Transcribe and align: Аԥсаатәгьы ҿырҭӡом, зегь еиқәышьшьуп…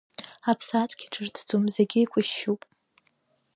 Аԥсаатәгьы 0.51 1.07
ҿырҭӡом, 1.13 1.63
зегь 1.75 1.95
еиқәышьшьуп… 1.99 2.61